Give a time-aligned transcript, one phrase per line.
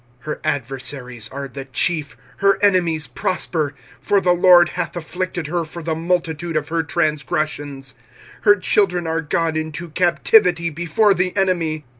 [0.21, 5.63] 25:001:005 Her adversaries are the chief, her enemies prosper; for the LORD hath afflicted her
[5.63, 7.93] for the multitude of her transgressions:
[8.41, 11.85] her children are gone into captivity before the enemy.